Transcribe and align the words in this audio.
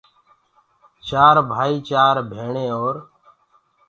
چار 1.07 1.35
ڀائيٚ، 1.49 1.85
چآر 1.87 2.15
ڀيڻي 2.31 2.65
اور 2.77 2.95